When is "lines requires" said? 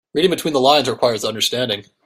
0.59-1.23